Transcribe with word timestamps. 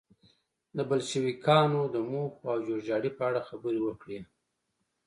د 0.77 0.79
بلشویکانو 0.89 1.81
د 1.95 1.97
موخو 2.11 2.43
او 2.51 2.57
جوړجاړي 2.67 3.09
په 3.17 3.23
اړه 3.29 3.45
خبرې 3.49 3.79
وکړي. 3.83 4.19